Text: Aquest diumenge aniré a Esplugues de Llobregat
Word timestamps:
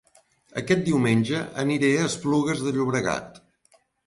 Aquest 0.61 0.79
diumenge 0.87 1.41
aniré 1.65 1.93
a 2.01 2.07
Esplugues 2.09 2.65
de 2.65 2.75
Llobregat 2.79 3.39